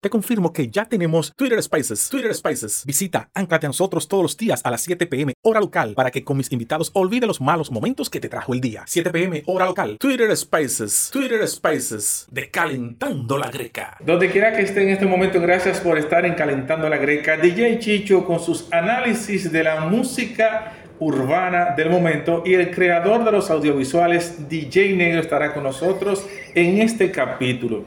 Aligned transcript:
Te 0.00 0.10
confirmo 0.10 0.52
que 0.52 0.68
ya 0.68 0.84
tenemos 0.84 1.32
Twitter 1.34 1.60
Spaces. 1.60 2.08
Twitter 2.08 2.32
Spaces. 2.32 2.84
Visita, 2.86 3.30
anclate 3.34 3.66
a 3.66 3.70
nosotros 3.70 4.06
todos 4.06 4.22
los 4.22 4.36
días 4.36 4.60
a 4.62 4.70
las 4.70 4.82
7 4.82 5.08
pm 5.08 5.34
hora 5.42 5.58
local 5.58 5.94
para 5.94 6.12
que 6.12 6.22
con 6.22 6.36
mis 6.36 6.52
invitados 6.52 6.92
olvide 6.94 7.26
los 7.26 7.40
malos 7.40 7.72
momentos 7.72 8.08
que 8.08 8.20
te 8.20 8.28
trajo 8.28 8.54
el 8.54 8.60
día. 8.60 8.84
7 8.86 9.10
pm 9.10 9.42
hora 9.46 9.66
local. 9.66 9.96
Twitter 9.98 10.36
Spaces. 10.36 11.10
Twitter 11.12 11.44
Spaces. 11.48 12.28
De 12.30 12.48
Calentando 12.48 13.38
la 13.38 13.50
Greca. 13.50 13.96
Donde 13.98 14.30
quiera 14.30 14.52
que 14.52 14.62
esté 14.62 14.84
en 14.84 14.90
este 14.90 15.04
momento, 15.04 15.40
gracias 15.40 15.80
por 15.80 15.98
estar 15.98 16.24
en 16.24 16.34
Calentando 16.34 16.88
la 16.88 16.98
Greca. 16.98 17.36
DJ 17.36 17.80
Chicho 17.80 18.24
con 18.24 18.38
sus 18.38 18.72
análisis 18.72 19.50
de 19.50 19.64
la 19.64 19.80
música 19.80 20.74
urbana 21.00 21.74
del 21.76 21.90
momento 21.90 22.44
y 22.46 22.54
el 22.54 22.70
creador 22.70 23.24
de 23.24 23.32
los 23.32 23.50
audiovisuales 23.50 24.48
DJ 24.48 24.94
Negro 24.94 25.22
estará 25.22 25.52
con 25.52 25.64
nosotros 25.64 26.24
en 26.54 26.82
este 26.82 27.10
capítulo. 27.10 27.84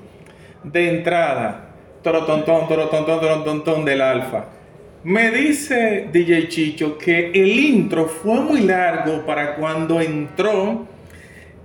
De 0.66 0.90
entrada, 0.90 1.71
torotontón, 2.02 2.68
torotontón, 2.68 3.20
torotontón 3.20 3.86
del 3.86 4.02
alfa. 4.02 4.46
Me 5.04 5.32
dice 5.32 6.10
DJ 6.12 6.48
Chicho 6.48 6.98
que 6.98 7.32
el 7.34 7.60
intro 7.60 8.06
fue 8.08 8.40
muy 8.42 8.62
largo 8.62 9.26
para 9.26 9.56
cuando 9.56 10.00
entró 10.00 10.86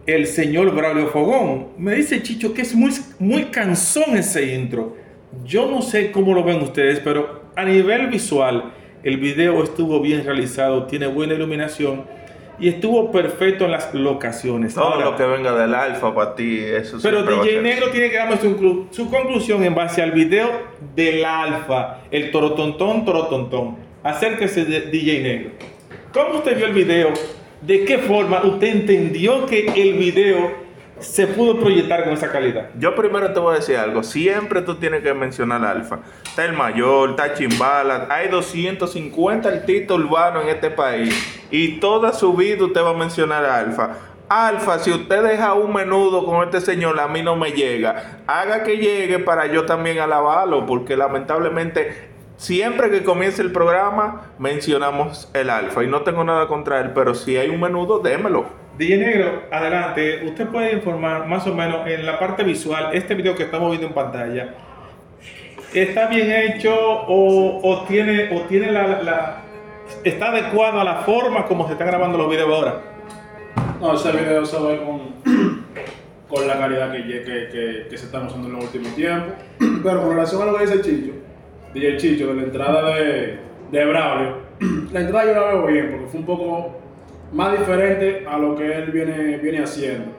el 0.07 0.27
señor 0.27 0.75
Braulio 0.75 1.09
Fogón. 1.09 1.69
Me 1.77 1.95
dice 1.95 2.23
Chicho 2.23 2.55
que 2.55 2.63
es 2.63 2.75
muy, 2.75 2.93
muy 3.19 3.45
cansón 3.47 4.17
ese 4.17 4.55
intro. 4.55 4.97
Yo 5.45 5.71
no 5.71 5.83
sé 5.83 6.13
cómo 6.13 6.33
lo 6.33 6.45
ven 6.45 6.63
ustedes, 6.63 7.01
pero 7.01 7.43
a 7.55 7.65
nivel 7.65 8.07
visual 8.07 8.73
el 9.03 9.19
video 9.19 9.63
estuvo 9.63 10.01
bien 10.01 10.25
realizado, 10.25 10.87
tiene 10.87 11.07
buena 11.07 11.35
iluminación 11.35 12.05
y 12.59 12.69
estuvo 12.69 13.11
perfecto 13.13 13.65
en 13.65 13.73
las 13.73 13.93
locaciones. 13.95 14.75
Todo 14.75 15.01
lo 15.01 15.17
que 15.17 15.25
venga 15.25 15.55
del 15.55 15.75
alfa 15.75 16.15
para 16.15 16.35
ti, 16.35 16.59
eso 16.61 16.99
Pero 17.03 17.23
DJ 17.23 17.63
Negro 17.63 17.91
tiene 17.91 18.11
que 18.11 18.17
darme 18.17 18.37
su, 18.39 18.87
su, 18.91 19.11
conclusión 19.11 19.63
en 19.65 19.75
base 19.75 20.03
al 20.03 20.13
video 20.13 20.51
del 20.95 21.25
alfa, 21.25 22.01
el 22.11 22.31
torotontón, 22.31 23.05
torotontón. 23.05 23.77
Acérquese 24.03 24.65
de 24.65 24.83
DJ 24.83 25.23
Negro. 25.23 25.51
¿Cómo 26.13 26.39
usted 26.39 26.57
vio 26.57 26.67
el 26.67 26.73
video? 26.73 27.11
¿De 27.61 27.85
qué 27.85 27.99
forma 27.99 28.43
usted 28.45 28.69
entendió 28.69 29.47
que 29.47 29.67
el 29.75 29.95
video 29.95 30.66
se 31.01 31.27
pudo 31.27 31.61
proyectar 31.61 32.05
con 32.05 32.15
esa 32.15 32.31
calidad. 32.31 32.71
Yo 32.79 32.95
primero 32.95 33.33
te 33.33 33.41
voy 33.41 33.55
a 33.55 33.59
decir 33.59 33.77
algo. 33.77 34.03
Siempre 34.03 34.63
tú 34.63 34.77
tienes 34.77 35.03
que 35.03 35.13
mencionar 35.13 35.65
Alfa. 35.65 36.01
Está 36.25 36.45
el 36.45 36.55
mayor, 36.55 37.11
está 37.11 37.35
Chimbala. 37.35 38.07
Hay 38.09 38.29
250 38.29 39.49
artistas 39.49 39.97
urbanos 39.97 40.45
en 40.45 40.51
este 40.51 40.71
país. 40.71 41.15
Y 41.51 41.79
toda 41.81 42.13
su 42.13 42.35
vida 42.35 42.65
usted 42.65 42.83
va 42.83 42.91
a 42.91 42.95
mencionar 42.95 43.45
Alfa. 43.45 43.91
Alfa, 44.29 44.79
si 44.81 44.91
usted 44.91 45.23
deja 45.23 45.55
un 45.55 45.73
menudo 45.73 46.25
con 46.25 46.43
este 46.43 46.61
señor, 46.61 46.99
a 46.99 47.07
mí 47.07 47.23
no 47.23 47.37
me 47.37 47.53
llega. 47.53 48.23
Haga 48.27 48.65
que 48.65 48.79
llegue 48.79 49.21
para 49.21 49.47
yo 49.47 49.67
también 49.67 50.01
alabarlo, 50.01 50.67
porque 50.67 50.97
lamentablemente 50.97 52.11
siempre 52.37 52.91
que 52.91 53.05
comience 53.05 53.41
el 53.41 53.53
programa 53.53 54.33
mencionamos 54.39 55.31
el 55.33 55.51
Alfa. 55.51 55.85
Y 55.85 55.87
no 55.87 56.03
tengo 56.03 56.25
nada 56.25 56.49
contra 56.49 56.81
él, 56.81 56.91
pero 56.93 57.15
si 57.15 57.37
hay 57.37 57.51
un 57.51 57.61
menudo, 57.61 58.01
démelo. 58.01 58.66
DJ 58.79 58.99
Negro, 58.99 59.43
adelante. 59.51 60.23
Usted 60.27 60.49
puede 60.49 60.73
informar 60.75 61.27
más 61.27 61.47
o 61.47 61.55
menos 61.55 61.87
en 61.87 62.05
la 62.05 62.19
parte 62.19 62.43
visual, 62.43 62.91
este 62.93 63.15
video 63.15 63.35
que 63.35 63.45
estamos 63.45 63.71
viendo 63.71 63.87
en 63.87 63.95
pantalla, 63.95 64.55
¿está 65.73 66.09
bien 66.09 66.31
hecho 66.31 66.75
o, 66.79 67.85
tiene, 67.89 68.37
o 68.37 68.43
tiene 68.43 68.71
la, 68.71 69.43
está 70.05 70.29
adecuado 70.29 70.81
a 70.81 70.85
la 70.85 70.97
forma 70.97 71.47
como 71.47 71.67
se 71.67 71.73
están 71.73 71.87
grabando 71.87 72.19
los 72.19 72.29
videos 72.29 72.51
ahora? 72.51 72.83
No, 73.81 73.95
ese 73.95 74.13
video 74.13 74.45
se 74.45 74.61
ve 74.61 74.83
con, 74.85 75.01
con 76.29 76.47
la 76.47 76.59
calidad 76.59 76.93
que, 76.93 77.87
que, 77.89 77.97
se 77.97 78.07
está 78.07 78.21
usando 78.21 78.49
en 78.49 78.55
los 78.55 78.65
últimos 78.65 78.95
tiempos. 78.95 79.33
Pero 79.59 80.03
con 80.03 80.11
relación 80.11 80.43
a 80.43 80.47
lo 80.47 80.59
que 80.59 80.67
dice 80.67 80.83
Chicho, 80.83 81.13
DJ 81.73 81.97
Chicho, 81.97 82.27
de 82.27 82.35
la 82.35 82.43
entrada 82.43 82.95
de, 82.95 83.39
de 83.71 83.85
Braulio, 83.87 84.37
la 84.93 85.01
entrada 85.01 85.25
yo 85.25 85.33
la 85.33 85.47
veo 85.47 85.67
bien 85.67 85.91
porque 85.93 86.07
fue 86.09 86.21
un 86.21 86.27
poco 86.27 86.86
más 87.33 87.59
diferente 87.59 88.25
a 88.29 88.39
lo 88.39 88.57
que 88.57 88.73
él 88.73 88.91
viene, 88.91 89.39
viene 89.39 89.63
haciendo. 89.63 90.13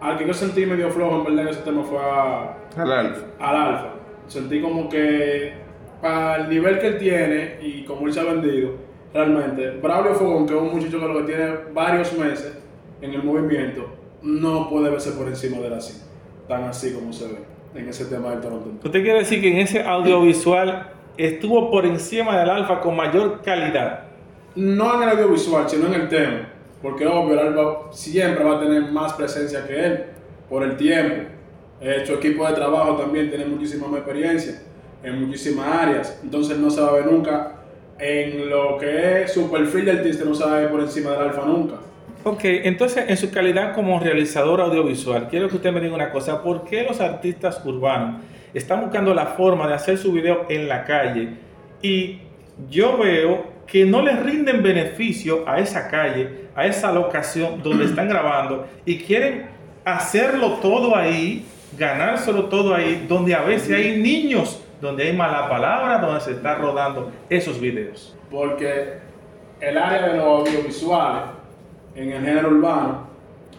Al 0.00 0.18
que 0.18 0.26
yo 0.26 0.34
sentí 0.34 0.66
medio 0.66 0.90
flojo, 0.90 1.18
en 1.18 1.24
verdad, 1.24 1.42
en 1.42 1.48
ese 1.48 1.62
tema 1.62 1.82
fue 1.82 1.98
al 1.98 2.92
alfa. 2.92 3.26
Al 3.38 3.56
alfa. 3.56 3.88
Sentí 4.26 4.60
como 4.60 4.88
que 4.88 5.54
para 6.00 6.36
el 6.36 6.48
nivel 6.50 6.78
que 6.78 6.86
él 6.88 6.98
tiene 6.98 7.58
y 7.62 7.84
como 7.84 8.06
él 8.06 8.12
se 8.12 8.20
ha 8.20 8.24
vendido, 8.24 8.72
realmente, 9.14 9.70
Braulio 9.82 10.14
Fogón, 10.14 10.46
que 10.46 10.54
es 10.54 10.60
un 10.60 10.74
muchacho 10.74 11.00
que 11.00 11.06
lo 11.06 11.18
que 11.18 11.32
tiene 11.32 11.46
varios 11.72 12.12
meses 12.18 12.58
en 13.00 13.14
el 13.14 13.22
movimiento, 13.22 13.88
no 14.22 14.68
puede 14.68 14.90
verse 14.90 15.12
por 15.12 15.28
encima 15.28 15.58
de 15.58 15.68
él 15.68 15.74
así, 15.74 16.02
tan 16.48 16.64
así 16.64 16.92
como 16.92 17.12
se 17.12 17.28
ve 17.28 17.38
en 17.74 17.88
ese 17.88 18.06
tema 18.06 18.30
del 18.30 18.40
Toronto. 18.40 18.70
¿Usted 18.84 19.02
quiere 19.02 19.20
decir 19.20 19.40
que 19.40 19.52
en 19.52 19.58
ese 19.58 19.82
audiovisual 19.82 20.90
estuvo 21.16 21.70
por 21.70 21.86
encima 21.86 22.38
del 22.38 22.50
alfa 22.50 22.80
con 22.80 22.96
mayor 22.96 23.42
calidad? 23.42 24.05
No 24.56 24.94
en 24.94 25.08
el 25.08 25.16
audiovisual, 25.16 25.68
sino 25.68 25.86
en 25.86 25.94
el 25.94 26.08
tema. 26.08 26.48
Porque 26.82 27.06
obvio, 27.06 27.40
Alba 27.40 27.92
siempre 27.92 28.44
va 28.44 28.56
a 28.56 28.60
tener 28.60 28.90
más 28.90 29.12
presencia 29.14 29.66
que 29.66 29.84
él 29.84 30.04
por 30.48 30.62
el 30.62 30.76
tiempo. 30.76 31.28
Eh, 31.80 32.02
su 32.06 32.14
equipo 32.14 32.46
de 32.46 32.54
trabajo 32.54 32.96
también 32.96 33.28
tiene 33.28 33.44
muchísima 33.44 33.86
experiencia 33.96 34.62
en 35.02 35.24
muchísimas 35.24 35.68
áreas. 35.68 36.20
Entonces 36.22 36.58
no 36.58 36.70
se 36.70 36.80
va 36.80 36.88
a 36.88 36.92
ver 36.92 37.06
nunca 37.06 37.52
en 37.98 38.50
lo 38.50 38.76
que 38.78 39.22
es 39.22 39.32
su 39.32 39.50
perfil 39.50 39.86
de 39.86 39.92
artista, 39.92 40.24
no 40.24 40.34
se 40.34 40.44
va 40.44 40.56
a 40.56 40.60
ver 40.60 40.70
por 40.70 40.80
encima 40.80 41.10
del 41.12 41.20
alfa 41.20 41.44
nunca. 41.44 41.76
Ok, 42.24 42.40
entonces 42.42 43.04
en 43.08 43.16
su 43.16 43.30
calidad 43.30 43.74
como 43.74 44.00
realizador 44.00 44.60
audiovisual, 44.60 45.28
quiero 45.28 45.48
que 45.48 45.56
usted 45.56 45.72
me 45.72 45.80
diga 45.80 45.94
una 45.94 46.10
cosa, 46.10 46.42
¿por 46.42 46.64
qué 46.64 46.82
los 46.82 47.00
artistas 47.00 47.64
urbanos 47.64 48.22
están 48.52 48.80
buscando 48.80 49.14
la 49.14 49.26
forma 49.26 49.68
de 49.68 49.74
hacer 49.74 49.96
su 49.96 50.12
video 50.12 50.44
en 50.48 50.68
la 50.68 50.84
calle? 50.84 51.28
Y 51.82 52.20
yo 52.68 52.98
veo 52.98 53.55
que 53.66 53.84
no 53.84 54.02
les 54.02 54.22
rinden 54.22 54.62
beneficio 54.62 55.44
a 55.46 55.58
esa 55.58 55.88
calle, 55.88 56.46
a 56.54 56.66
esa 56.66 56.92
locación 56.92 57.62
donde 57.62 57.84
están 57.86 58.08
grabando 58.08 58.66
y 58.84 58.98
quieren 58.98 59.46
hacerlo 59.84 60.54
todo 60.62 60.96
ahí, 60.96 61.44
ganárselo 61.76 62.46
todo 62.46 62.74
ahí, 62.74 63.06
donde 63.08 63.34
a 63.34 63.42
veces 63.42 63.76
hay 63.76 64.00
niños, 64.00 64.62
donde 64.80 65.04
hay 65.04 65.16
mala 65.16 65.48
palabra, 65.48 65.98
donde 65.98 66.20
se 66.20 66.32
está 66.32 66.54
rodando 66.54 67.10
esos 67.28 67.60
videos. 67.60 68.16
Porque 68.30 68.98
el 69.60 69.78
área 69.78 70.08
de 70.08 70.16
los 70.16 70.26
audiovisuales 70.26 71.22
en 71.94 72.12
el 72.12 72.24
género 72.24 72.50
urbano 72.50 73.06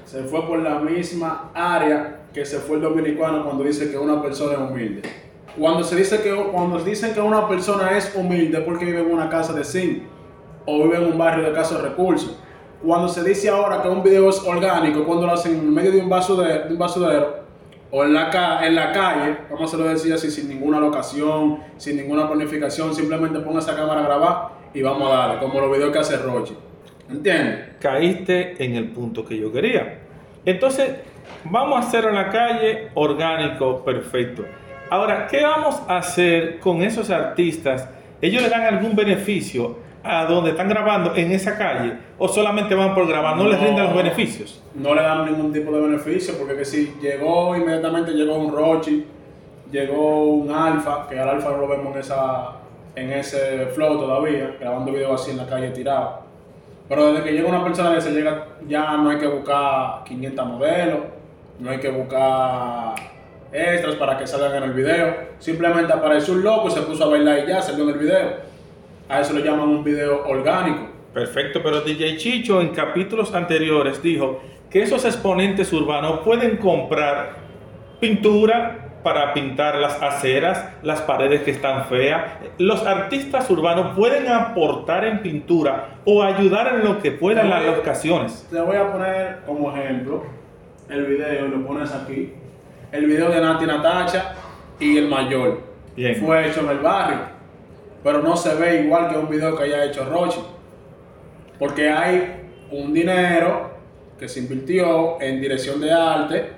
se 0.05 0.23
fue 0.23 0.45
por 0.45 0.59
la 0.59 0.79
misma 0.79 1.51
área 1.53 2.21
que 2.33 2.45
se 2.45 2.59
fue 2.59 2.77
el 2.77 2.83
dominicano 2.83 3.43
cuando 3.43 3.63
dice 3.63 3.89
que 3.89 3.97
una 3.97 4.21
persona 4.21 4.53
es 4.53 4.59
humilde. 4.59 5.26
Cuando 5.59 5.83
se 5.83 5.95
dice 5.95 6.21
que 6.21 6.35
cuando 6.51 6.79
dicen 6.79 7.13
que 7.13 7.21
una 7.21 7.47
persona 7.47 7.97
es 7.97 8.13
humilde 8.15 8.61
porque 8.61 8.85
vive 8.85 9.01
en 9.01 9.11
una 9.11 9.27
casa 9.27 9.53
de 9.53 9.63
zinc 9.63 10.03
o 10.65 10.83
vive 10.83 10.97
en 10.97 11.05
un 11.05 11.17
barrio 11.17 11.45
de 11.45 11.53
casos 11.53 11.81
recursos. 11.81 12.37
Cuando 12.85 13.07
se 13.07 13.23
dice 13.23 13.49
ahora 13.49 13.81
que 13.81 13.87
un 13.87 14.03
video 14.03 14.29
es 14.29 14.39
orgánico, 14.45 15.03
cuando 15.03 15.25
lo 15.25 15.33
hacen 15.33 15.55
en 15.55 15.73
medio 15.73 15.91
de 15.91 15.99
un 15.99 16.09
vaso 16.09 16.35
de, 16.35 16.67
un 16.69 16.77
basudero 16.77 17.47
o 17.89 18.03
en 18.03 18.13
la, 18.13 18.67
en 18.67 18.75
la 18.75 18.91
calle, 18.91 19.37
vamos 19.49 19.73
a 19.73 19.77
lo 19.77 19.85
decir 19.85 20.13
así, 20.13 20.29
sin 20.29 20.47
ninguna 20.47 20.79
locación, 20.79 21.59
sin 21.77 21.97
ninguna 21.97 22.27
planificación, 22.27 22.93
simplemente 22.93 23.39
ponga 23.39 23.59
esa 23.59 23.75
cámara 23.75 24.01
a 24.01 24.03
grabar 24.03 24.49
y 24.73 24.81
vamos 24.83 25.11
a 25.11 25.15
darle, 25.15 25.39
como 25.39 25.59
los 25.59 25.71
videos 25.71 25.91
que 25.91 25.99
hace 25.99 26.17
Roche. 26.17 26.53
¿Entiendes? 27.09 27.77
Caíste 27.79 28.63
en 28.63 28.75
el 28.75 28.89
punto 28.89 29.25
que 29.25 29.37
yo 29.37 29.51
quería. 29.51 30.01
Entonces, 30.45 30.97
vamos 31.45 31.77
a 31.77 31.87
hacerlo 31.87 32.09
en 32.09 32.15
la 32.15 32.29
calle 32.29 32.89
orgánico, 32.93 33.83
perfecto. 33.83 34.43
Ahora, 34.89 35.27
¿qué 35.27 35.43
vamos 35.43 35.81
a 35.87 35.97
hacer 35.97 36.59
con 36.59 36.81
esos 36.81 37.09
artistas? 37.09 37.89
¿Ellos 38.21 38.41
le 38.41 38.49
dan 38.49 38.61
algún 38.61 38.95
beneficio 38.95 39.75
a 40.01 40.25
donde 40.25 40.51
están 40.51 40.69
grabando 40.69 41.13
en 41.13 41.31
esa 41.31 41.57
calle 41.57 41.93
o 42.17 42.27
solamente 42.27 42.73
van 42.73 42.95
por 42.95 43.05
grabar? 43.05 43.35
¿No, 43.35 43.47
les 43.47 43.59
rinden 43.59 43.83
los 43.83 43.95
beneficios? 43.95 44.63
No 44.75 44.95
le 44.95 45.01
dan 45.01 45.25
ningún 45.25 45.51
tipo 45.51 45.71
de 45.73 45.81
beneficio 45.81 46.35
porque 46.37 46.55
que 46.55 46.65
si 46.65 46.93
llegó 47.01 47.55
inmediatamente 47.55 48.11
llegó 48.11 48.37
un 48.37 48.53
Rochi, 48.53 49.05
llegó 49.69 50.23
un 50.23 50.51
Alfa, 50.51 51.05
que 51.09 51.19
al 51.19 51.29
Alfa 51.29 51.49
no 51.49 51.57
lo 51.57 51.67
vemos 51.67 51.93
en, 51.93 51.99
esa, 51.99 52.51
en 52.95 53.11
ese 53.11 53.65
flow 53.75 53.99
todavía, 53.99 54.55
grabando 54.57 54.93
videos 54.93 55.21
así 55.21 55.31
en 55.31 55.37
la 55.37 55.47
calle 55.47 55.71
tirado. 55.71 56.21
Pero 56.87 57.11
desde 57.11 57.25
que 57.25 57.31
llega 57.33 57.49
una 57.49 57.63
persona 57.65 57.93
que 57.93 57.99
se 57.99 58.11
llega, 58.11 58.45
ya 58.65 58.95
no 58.95 59.09
hay 59.09 59.17
que 59.17 59.27
buscar 59.27 60.05
500 60.05 60.47
modelos, 60.47 60.99
no 61.59 61.71
hay 61.71 61.79
que 61.79 61.89
buscar 61.89 62.95
extras 63.51 63.95
para 63.95 64.17
que 64.17 64.27
salgan 64.27 64.55
en 64.55 64.63
el 64.63 64.73
video. 64.73 65.15
Simplemente 65.39 65.93
apareció 65.93 66.33
un 66.33 66.43
loco 66.43 66.67
y 66.67 66.71
se 66.71 66.81
puso 66.81 67.05
a 67.05 67.07
bailar 67.07 67.39
y 67.39 67.47
ya 67.47 67.61
salió 67.61 67.83
en 67.83 67.89
el 67.91 67.99
video. 67.99 68.29
A 69.09 69.21
eso 69.21 69.33
le 69.33 69.41
llaman 69.41 69.69
un 69.69 69.83
video 69.83 70.27
orgánico. 70.27 70.87
Perfecto, 71.13 71.61
pero 71.63 71.81
DJ 71.81 72.17
Chicho 72.17 72.61
en 72.61 72.69
capítulos 72.69 73.33
anteriores 73.33 74.01
dijo 74.03 74.41
que 74.69 74.83
esos 74.83 75.05
exponentes 75.05 75.71
urbanos 75.73 76.19
pueden 76.19 76.57
comprar 76.57 77.35
pintura 77.99 78.83
para 79.03 79.33
pintar 79.33 79.75
las 79.75 80.01
aceras, 80.03 80.69
las 80.83 81.01
paredes 81.01 81.43
que 81.43 81.51
están 81.51 81.85
feas. 81.85 82.33
Los 82.57 82.85
artistas 82.85 83.49
urbanos 83.49 83.95
pueden 83.95 84.27
aportar 84.27 85.05
en 85.05 85.21
pintura 85.21 85.99
o 86.03 86.21
ayudar 86.21 86.75
en 86.75 86.83
lo 86.83 86.99
que 86.99 87.11
puedan 87.11 87.49
las 87.49 87.63
locaciones. 87.65 88.45
Te 88.51 88.59
voy 88.59 88.75
a 88.75 88.91
poner 88.91 89.39
como 89.45 89.75
ejemplo 89.75 90.25
el 90.89 91.05
video, 91.05 91.47
lo 91.47 91.65
pones 91.65 91.93
aquí 91.93 92.33
el 92.91 93.05
video 93.05 93.29
de 93.29 93.41
Nati 93.41 93.65
Natacha 93.65 94.35
y 94.79 94.97
el 94.97 95.07
mayor. 95.07 95.61
Bien. 95.95 96.15
fue 96.15 96.47
hecho 96.47 96.61
en 96.61 96.69
el 96.69 96.79
barrio. 96.79 97.17
Pero 98.03 98.21
no 98.21 98.37
se 98.37 98.53
ve 98.55 98.81
igual 98.81 99.09
que 99.09 99.17
un 99.17 99.29
video 99.29 99.57
que 99.57 99.63
haya 99.63 99.85
hecho 99.85 100.05
Rochi. 100.05 100.39
Porque 101.57 101.89
hay 101.89 102.49
un 102.71 102.93
dinero 102.93 103.71
que 104.19 104.27
se 104.29 104.39
invirtió 104.39 105.19
en 105.19 105.41
dirección 105.41 105.81
de 105.81 105.91
arte 105.91 106.51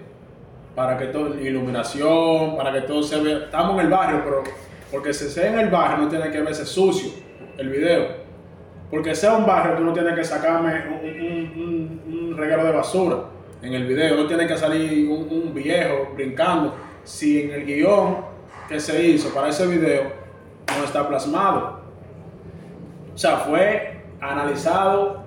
para 0.75 0.97
que 0.97 1.07
todo, 1.07 1.39
iluminación, 1.39 2.55
para 2.57 2.71
que 2.73 2.81
todo 2.81 3.01
se 3.01 3.19
vea. 3.21 3.37
Estamos 3.45 3.75
en 3.75 3.85
el 3.85 3.89
barrio, 3.89 4.21
pero 4.23 4.43
porque 4.91 5.13
se 5.13 5.29
sea 5.29 5.51
en 5.51 5.59
el 5.59 5.69
barrio 5.69 6.05
no 6.05 6.09
tiene 6.09 6.29
que 6.31 6.41
verse 6.41 6.65
sucio 6.65 7.11
el 7.57 7.69
video. 7.69 8.29
Porque 8.91 9.15
sea 9.15 9.35
un 9.35 9.45
barrio, 9.45 9.77
tú 9.77 9.83
no 9.83 9.93
tienes 9.93 10.15
que 10.15 10.23
sacarme 10.23 10.83
un, 10.87 11.07
un, 11.07 12.01
un, 12.07 12.29
un 12.29 12.37
reguero 12.37 12.65
de 12.65 12.71
basura 12.71 13.17
en 13.61 13.73
el 13.73 13.85
video. 13.85 14.15
No 14.15 14.27
tiene 14.27 14.47
que 14.47 14.57
salir 14.57 15.09
un, 15.09 15.53
viejo 15.53 16.11
brincando. 16.15 16.75
Si 17.03 17.41
en 17.41 17.51
el 17.51 17.65
guion 17.65 18.17
que 18.67 18.79
se 18.79 19.03
hizo 19.03 19.33
para 19.33 19.50
ese 19.50 19.65
video 19.67 20.11
no 20.77 20.83
está 20.83 21.07
plasmado. 21.07 21.81
O 23.13 23.17
sea, 23.17 23.38
fue 23.38 24.01
analizado 24.21 25.23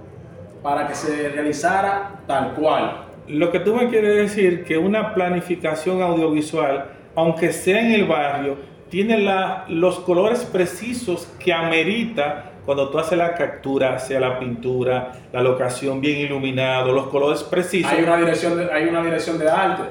para 0.62 0.86
que 0.86 0.94
se 0.94 1.28
realizara 1.28 2.20
tal 2.26 2.54
cual. 2.54 3.06
Lo 3.26 3.50
que 3.50 3.60
tú 3.60 3.74
me 3.74 3.88
quieres 3.88 4.16
decir 4.16 4.64
que 4.64 4.78
una 4.78 5.14
planificación 5.14 6.02
audiovisual, 6.02 6.86
aunque 7.14 7.52
sea 7.52 7.80
en 7.80 7.92
el 7.92 8.04
barrio, 8.06 8.56
tiene 8.88 9.18
la- 9.18 9.64
los 9.68 10.00
colores 10.00 10.44
precisos 10.44 11.26
que 11.38 11.52
amerita 11.52 12.51
cuando 12.64 12.90
tú 12.90 12.98
haces 12.98 13.18
la 13.18 13.34
captura, 13.34 13.98
sea 13.98 14.20
la 14.20 14.38
pintura, 14.38 15.12
la 15.32 15.42
locación 15.42 16.00
bien 16.00 16.18
iluminado, 16.18 16.92
los 16.92 17.08
colores 17.08 17.42
precisos. 17.42 17.90
Hay 17.90 18.04
una 18.04 18.16
dirección 18.16 18.56
de, 18.56 18.72
hay 18.72 18.88
una 18.88 19.02
dirección 19.02 19.38
de 19.38 19.50
arte, 19.50 19.82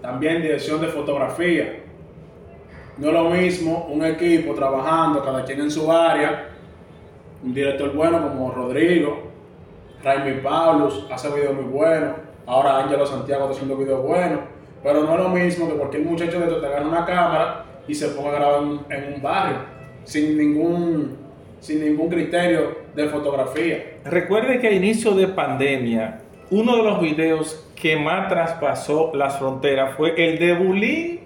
también 0.00 0.40
dirección 0.40 0.80
de 0.80 0.88
fotografía. 0.88 1.80
No 2.96 3.08
es 3.08 3.14
lo 3.14 3.30
mismo 3.30 3.88
un 3.90 4.04
equipo 4.04 4.54
trabajando, 4.54 5.22
cada 5.22 5.44
quien 5.44 5.60
en 5.60 5.70
su 5.70 5.90
área, 5.90 6.48
un 7.42 7.54
director 7.54 7.92
bueno 7.94 8.22
como 8.22 8.50
Rodrigo, 8.50 9.30
Raimi 10.02 10.40
Paulus 10.40 11.06
hace 11.10 11.28
videos 11.30 11.54
muy 11.54 11.64
buenos, 11.64 12.16
ahora 12.46 12.78
Ángelo 12.78 13.06
Santiago 13.06 13.44
está 13.44 13.54
haciendo 13.54 13.76
videos 13.76 14.02
buenos, 14.02 14.40
pero 14.82 15.02
no 15.02 15.14
es 15.14 15.20
lo 15.20 15.28
mismo 15.28 15.68
que 15.68 15.74
cualquier 15.74 16.04
muchacho 16.04 16.40
de 16.40 16.46
te 16.46 16.66
agarre 16.66 16.86
una 16.86 17.04
cámara 17.04 17.64
y 17.86 17.94
se 17.94 18.08
ponga 18.08 18.30
a 18.30 18.34
grabar 18.34 18.62
en 18.88 19.14
un 19.14 19.22
barrio, 19.22 19.58
sin 20.04 20.38
ningún, 20.38 21.18
sin 21.60 21.84
ningún 21.84 22.08
criterio 22.08 22.78
de 22.94 23.08
fotografía. 23.08 23.98
Recuerde 24.04 24.58
que 24.58 24.68
a 24.68 24.72
inicio 24.72 25.12
de 25.12 25.28
pandemia, 25.28 26.20
uno 26.50 26.76
de 26.76 26.82
los 26.82 27.00
videos 27.00 27.66
que 27.80 27.96
más 27.96 28.28
traspasó 28.28 29.12
las 29.14 29.38
fronteras 29.38 29.94
fue 29.96 30.14
el 30.16 30.38
de 30.38 30.54
Bulín 30.54 31.20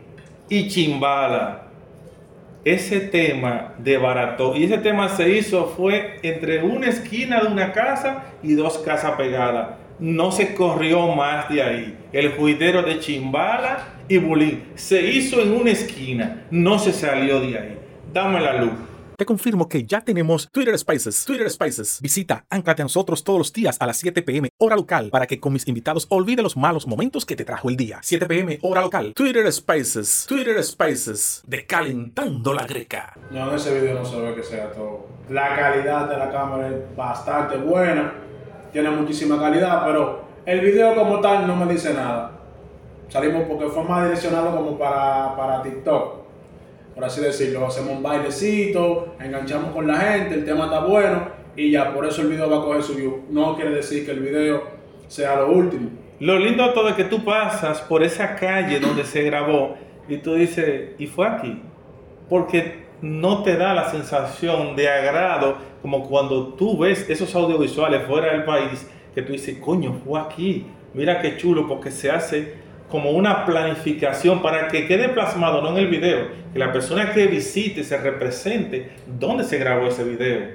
y 0.49 0.69
Chimbala. 0.69 1.63
Ese 2.65 3.01
tema 3.01 3.75
desbarató. 3.79 4.57
Y 4.57 4.65
ese 4.65 4.79
tema 4.79 5.09
se 5.09 5.31
hizo 5.31 5.67
fue 5.67 6.19
entre 6.23 6.63
una 6.63 6.89
esquina 6.89 7.41
de 7.41 7.49
una 7.49 7.73
casa 7.73 8.25
y 8.43 8.55
dos 8.55 8.79
casas 8.79 9.13
pegadas. 9.13 9.77
No 9.99 10.33
se 10.33 10.55
corrió 10.55 11.09
más 11.09 11.49
de 11.49 11.63
ahí. 11.63 11.99
El 12.13 12.33
juidero 12.33 12.83
de 12.83 12.99
Chimbala 12.99 13.89
y 14.09 14.19
Bulín 14.19 14.65
se 14.75 15.03
hizo 15.03 15.41
en 15.41 15.53
una 15.53 15.71
esquina. 15.71 16.45
No 16.51 16.79
se 16.79 16.93
salió 16.93 17.41
de 17.41 17.59
ahí. 17.59 17.79
Dame 18.13 18.41
la 18.41 18.61
luz. 18.61 18.73
Te 19.17 19.25
confirmo 19.25 19.69
que 19.69 19.85
ya 19.85 20.01
tenemos 20.01 20.49
Twitter 20.51 20.77
Spaces. 20.77 21.25
Twitter 21.25 21.49
Spaces. 21.49 22.01
Visita, 22.03 22.45
anclate 22.51 22.83
a 22.83 22.87
nosotros 22.87 23.23
todos 23.23 23.39
los 23.39 23.53
días 23.53 23.77
a 23.79 23.87
las 23.87 23.99
7 23.99 24.23
pm 24.23 24.49
hora 24.59 24.75
local 24.75 25.11
para 25.11 25.29
que 25.29 25.39
con 25.39 25.53
mis 25.53 25.69
invitados 25.69 26.07
olvide 26.11 26.43
los 26.43 26.57
malos 26.57 26.89
momentos 26.89 27.25
que 27.25 27.37
te 27.37 27.45
trajo 27.45 27.69
el 27.69 27.77
día. 27.77 28.01
7 28.03 28.27
pm 28.27 28.59
hora 28.63 28.81
local. 28.81 29.13
Twitter 29.15 29.51
Spaces. 29.53 30.27
Twitter 30.29 30.61
Spaces. 30.65 31.45
Decalentando 31.47 32.53
la 32.53 32.67
greca. 32.67 33.13
No, 33.31 33.51
en 33.51 33.55
ese 33.55 33.81
video 33.81 34.01
no 34.01 34.05
se 34.05 34.21
ve 34.21 34.35
que 34.35 34.43
sea 34.43 34.73
todo. 34.73 35.07
La 35.29 35.55
calidad 35.55 36.09
de 36.09 36.17
la 36.19 36.31
cámara 36.31 36.69
es 36.69 36.97
bastante 36.97 37.57
buena, 37.57 38.15
tiene 38.73 38.91
muchísima 38.91 39.39
calidad, 39.39 39.85
pero 39.87 40.25
el 40.45 40.61
video 40.61 40.95
como 40.97 41.21
tal 41.21 41.47
no 41.47 41.55
me 41.55 41.73
dice 41.73 41.95
nada. 41.95 42.33
Salimos 43.09 43.45
porque 43.49 43.69
fue 43.69 43.85
más 43.85 44.05
direccionado 44.05 44.57
como 44.57 44.77
para, 44.77 45.37
para 45.37 45.63
TikTok, 45.63 46.24
por 46.95 47.05
así 47.05 47.21
decirlo. 47.21 47.67
Hacemos 47.67 47.93
un 47.93 48.03
bailecito, 48.03 49.15
enganchamos 49.21 49.73
con 49.73 49.87
la 49.87 49.97
gente, 49.97 50.35
el 50.35 50.45
tema 50.45 50.67
está 50.67 50.81
bueno 50.81 51.29
y 51.57 51.71
ya 51.71 51.93
por 51.93 52.07
eso 52.07 52.23
el 52.23 52.29
video 52.29 52.49
va 52.49 52.59
a 52.59 52.61
coger 52.61 52.83
su 52.83 52.95
view. 52.95 53.23
No 53.31 53.57
quiere 53.57 53.71
decir 53.71 54.05
que 54.05 54.13
el 54.13 54.21
video 54.21 54.63
sea 55.09 55.37
lo 55.37 55.53
último. 55.53 55.91
Lo 56.21 56.39
lindo 56.39 56.67
de 56.67 56.73
todo 56.73 56.89
es 56.89 56.95
que 56.95 57.05
tú 57.05 57.25
pasas 57.25 57.81
por 57.81 58.03
esa 58.03 58.37
calle 58.37 58.79
donde 58.81 59.05
se 59.05 59.23
grabó 59.23 59.77
y 60.09 60.19
tú 60.19 60.35
dices, 60.35 60.93
¿y 60.99 61.07
fue 61.07 61.27
aquí? 61.27 61.61
Porque 62.29 62.85
no 63.03 63.43
te 63.43 63.57
da 63.57 63.75
la 63.75 63.91
sensación 63.91 64.77
de 64.77 64.89
agrado 64.89 65.57
como 65.83 66.09
cuando 66.09 66.55
tú 66.55 66.79
ves 66.79 67.11
esos 67.11 67.35
audiovisuales 67.35 68.07
fuera 68.07 68.33
del 68.33 68.45
país, 68.45 68.89
que 69.15 69.23
tú 69.23 69.33
dices, 69.33 69.59
coño, 69.59 70.01
fue 70.05 70.21
aquí. 70.21 70.67
Mira 70.95 71.21
qué 71.21 71.37
chulo, 71.37 71.69
porque 71.69 71.91
se 71.91 72.11
hace 72.11 72.55
como 72.89 73.11
una 73.11 73.45
planificación 73.45 74.43
para 74.43 74.69
que 74.69 74.87
quede 74.87 75.09
plasmado, 75.09 75.63
no 75.63 75.71
en 75.71 75.79
el 75.79 75.89
video, 75.89 76.29
que 76.53 76.59
la 76.59 76.73
persona 76.73 77.13
que 77.13 77.27
visite 77.27 77.83
se 77.83 77.97
represente 77.97 78.93
dónde 79.07 79.45
se 79.45 79.59
grabó 79.59 79.87
ese 79.87 80.05
video. 80.05 80.51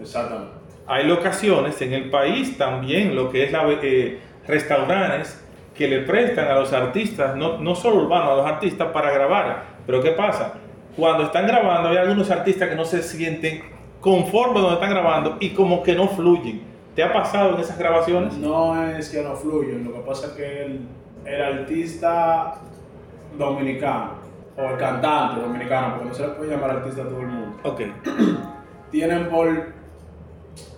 Exactamente. 0.00 0.52
Hay 0.86 1.06
locaciones 1.06 1.80
en 1.80 1.94
el 1.94 2.10
país 2.10 2.58
también, 2.58 3.16
lo 3.16 3.30
que 3.30 3.44
es 3.44 3.52
la, 3.52 3.64
eh, 3.82 4.18
restaurantes 4.46 5.40
que 5.74 5.88
le 5.88 6.00
prestan 6.00 6.48
a 6.48 6.54
los 6.54 6.72
artistas, 6.72 7.36
no, 7.36 7.58
no 7.58 7.74
solo 7.74 8.02
urbanos, 8.02 8.32
a 8.32 8.36
los 8.36 8.46
artistas 8.46 8.88
para 8.92 9.10
grabar. 9.10 9.64
Pero 9.86 10.02
¿qué 10.02 10.10
pasa? 10.10 10.54
Cuando 10.96 11.24
están 11.24 11.46
grabando 11.46 11.88
hay 11.88 11.96
algunos 11.96 12.30
artistas 12.30 12.68
que 12.68 12.76
no 12.76 12.84
se 12.84 13.02
sienten 13.02 13.62
conformes 14.00 14.62
donde 14.62 14.74
están 14.74 14.90
grabando 14.90 15.36
y 15.40 15.50
como 15.50 15.82
que 15.82 15.94
no 15.94 16.08
fluyen. 16.08 16.62
¿Te 16.94 17.02
ha 17.02 17.12
pasado 17.12 17.54
en 17.54 17.60
esas 17.60 17.76
grabaciones? 17.76 18.34
No 18.34 18.86
es 18.86 19.08
que 19.08 19.22
no 19.22 19.34
fluyen, 19.34 19.84
lo 19.84 19.94
que 19.94 20.00
pasa 20.00 20.28
es 20.28 20.32
que 20.34 20.62
el, 20.62 20.80
el 21.24 21.42
artista 21.42 22.54
dominicano, 23.38 24.12
o 24.56 24.62
el 24.62 24.76
cantante 24.76 25.40
dominicano, 25.40 25.94
porque 25.94 26.08
no 26.08 26.14
se 26.14 26.22
le 26.22 26.28
puede 26.34 26.50
llamar 26.50 26.70
artista 26.70 27.02
a 27.02 27.08
todo 27.08 27.20
el 27.20 27.26
mundo, 27.26 27.58
Ok. 27.64 27.80
tienen 28.90 29.28
por, 29.28 29.48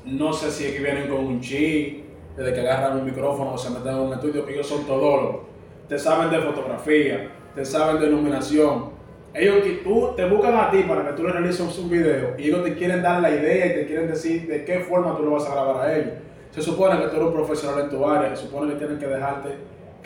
no 0.07 0.33
sé 0.33 0.51
si 0.51 0.65
es 0.65 0.73
que 0.73 0.79
vienen 0.79 1.09
con 1.09 1.19
un 1.27 1.41
chi, 1.41 2.05
desde 2.37 2.55
que 2.55 2.61
agarran 2.61 2.99
un 2.99 3.05
micrófono 3.05 3.53
o 3.53 3.59
se 3.59 3.71
meten 3.71 3.93
en 3.93 3.99
un 3.99 4.13
estudio, 4.13 4.49
ellos 4.49 4.67
son 4.67 4.87
todólogos, 4.87 5.47
te 5.89 5.99
saben 5.99 6.31
de 6.31 6.41
fotografía, 6.41 7.31
te 7.55 7.65
saben 7.65 8.01
de 8.01 8.09
iluminación. 8.09 8.97
Ellos 9.35 9.63
que 9.63 9.71
tú 9.85 10.13
te 10.17 10.27
buscan 10.27 10.57
a 10.57 10.71
ti 10.71 10.83
para 10.89 11.07
que 11.07 11.13
tú 11.13 11.25
le 11.25 11.33
realices 11.33 11.79
un 11.79 11.91
video 11.91 12.35
y 12.39 12.49
ellos 12.49 12.65
te 12.65 12.75
quieren 12.75 13.03
dar 13.03 13.21
la 13.21 13.31
idea 13.31 13.67
y 13.67 13.75
te 13.75 13.87
quieren 13.87 14.09
decir 14.09 14.47
de 14.47 14.65
qué 14.65 14.81
forma 14.81 15.15
tú 15.17 15.25
lo 15.25 15.33
vas 15.33 15.47
a 15.47 15.53
grabar 15.53 15.87
a 15.87 15.95
ellos. 15.95 16.13
Se 16.51 16.63
supone 16.63 16.99
que 16.99 17.09
tú 17.09 17.17
eres 17.17 17.29
un 17.29 17.35
profesional 17.35 17.81
en 17.85 17.91
tu 17.91 18.09
área, 18.09 18.35
se 18.35 18.47
supone 18.47 18.73
que 18.73 18.79
tienen 18.79 18.99
que 18.99 19.07
dejarte 19.07 19.51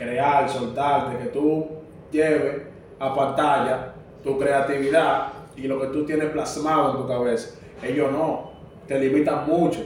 crear, 0.05 0.49
soltarte, 0.49 1.19
que 1.19 1.27
tú 1.31 1.67
lleves 2.11 2.63
a 2.99 3.15
pantalla 3.15 3.93
tu 4.25 4.39
creatividad 4.39 5.29
y 5.57 5.63
lo 5.69 5.81
que 5.81 5.89
tú 5.89 6.05
tienes 6.07 6.31
plasmado 6.31 6.93
en 6.93 6.97
tu 7.03 7.07
cabeza. 7.09 7.59
Ellos 7.83 8.11
no, 8.11 8.51
te 8.89 8.99
limitan 8.99 9.47
mucho, 9.47 9.81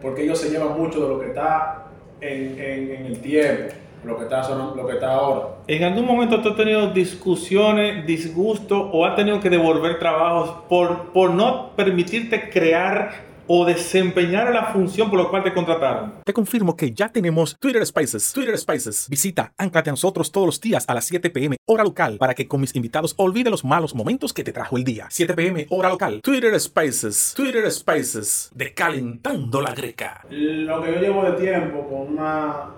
porque 0.00 0.22
ellos 0.24 0.38
se 0.38 0.50
llevan 0.50 0.78
mucho 0.78 1.02
de 1.02 1.08
lo 1.08 1.20
que 1.20 1.26
está 1.28 1.86
en, 2.20 2.58
en- 2.58 3.06
el 3.06 3.20
tiempo, 3.20 3.74
lo 4.04 4.16
que 4.16 4.24
está, 4.24 4.48
lo 4.76 4.86
que 4.86 4.94
está 4.94 5.12
ahora. 5.12 5.48
¿En 5.66 5.84
algún 5.84 6.06
momento 6.06 6.40
tú 6.40 6.50
has 6.50 6.56
tenido 6.56 6.90
discusiones, 6.92 8.04
disgusto 8.06 8.80
o 8.92 9.04
has 9.04 9.14
tenido 9.16 9.38
que 9.40 9.50
devolver 9.50 9.98
trabajos 9.98 10.50
por, 10.68 11.12
por 11.12 11.30
no 11.30 11.70
permitirte 11.76 12.48
crear 12.50 13.10
o 13.46 13.64
desempeñar 13.64 14.52
la 14.52 14.66
función 14.66 15.10
por 15.10 15.20
la 15.20 15.28
cual 15.28 15.42
te 15.42 15.52
contrataron? 15.52 16.14
Te 16.24 16.32
confirmo 16.32 16.76
que 16.76 16.92
ya 16.92 17.08
tenemos 17.08 17.56
Twitter 17.58 17.84
Spaces. 17.84 18.32
Twitter 18.32 18.56
Spaces. 18.58 19.06
Visita, 19.08 19.52
anclate 19.56 19.90
a 19.90 19.92
nosotros 19.92 20.30
todos 20.30 20.46
los 20.46 20.60
días 20.60 20.84
a 20.88 20.94
las 20.94 21.04
7 21.06 21.30
pm 21.30 21.56
hora 21.66 21.84
local 21.84 22.18
para 22.18 22.34
que 22.34 22.48
con 22.48 22.60
mis 22.60 22.74
invitados 22.76 23.14
olvide 23.16 23.50
los 23.50 23.64
malos 23.64 23.94
momentos 23.94 24.32
que 24.32 24.44
te 24.44 24.52
trajo 24.52 24.76
el 24.76 24.84
día. 24.84 25.06
7 25.10 25.34
pm 25.34 25.66
hora 25.70 25.88
local. 25.88 26.20
Twitter 26.22 26.58
Spaces. 26.60 27.34
Twitter 27.36 27.70
Spaces. 27.70 28.50
Decalentando 28.54 29.60
la 29.60 29.74
greca. 29.74 30.24
Lo 30.30 30.82
que 30.82 30.92
yo 30.92 31.00
llevo 31.00 31.24
de 31.24 31.32
tiempo 31.32 31.86
con 31.88 32.12
una 32.12 32.70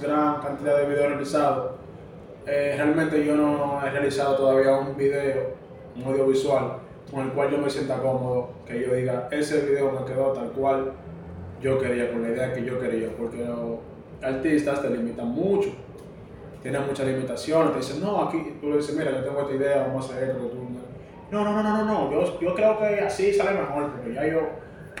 gran 0.00 0.40
cantidad 0.40 0.78
de 0.78 0.86
videos 0.86 1.08
realizados, 1.08 1.72
eh, 2.46 2.74
realmente 2.76 3.24
yo 3.24 3.36
no 3.36 3.84
he 3.84 3.90
realizado 3.90 4.36
todavía 4.36 4.76
un 4.76 4.96
video, 4.96 5.54
un 5.96 6.04
audiovisual, 6.04 6.78
con 7.10 7.24
el 7.24 7.32
cual 7.32 7.50
yo 7.50 7.58
me 7.58 7.70
sienta 7.70 7.98
cómodo, 7.98 8.50
que 8.66 8.80
yo 8.80 8.94
diga, 8.94 9.28
ese 9.30 9.60
video 9.62 9.92
me 9.92 10.04
quedó 10.04 10.32
tal 10.32 10.50
cual 10.50 10.92
yo 11.60 11.78
quería, 11.78 12.10
con 12.12 12.22
la 12.22 12.28
idea 12.28 12.52
que 12.52 12.64
yo 12.64 12.78
quería, 12.78 13.08
porque 13.16 13.44
los 13.44 13.78
artistas 14.22 14.82
te 14.82 14.90
limitan 14.90 15.28
mucho, 15.28 15.70
tienen 16.62 16.86
muchas 16.86 17.06
limitaciones, 17.06 17.72
te 17.72 17.78
dicen, 17.78 18.00
no, 18.00 18.24
aquí, 18.24 18.56
tú 18.60 18.70
le 18.70 18.76
dices, 18.76 18.94
mira, 18.96 19.10
yo 19.12 19.24
tengo 19.24 19.40
esta 19.40 19.54
idea, 19.54 19.86
vamos 19.86 20.10
a 20.10 20.14
hacer 20.14 20.30
esto. 20.30 20.50
No, 21.30 21.44
no, 21.44 21.52
no, 21.52 21.62
no, 21.62 21.84
no, 21.84 21.84
no, 21.84 22.10
yo, 22.10 22.40
yo 22.40 22.54
creo 22.54 22.78
que 22.78 23.00
así 23.00 23.32
sale 23.32 23.58
mejor, 23.58 23.92
porque 23.92 24.14
ya 24.14 24.26
yo... 24.26 24.40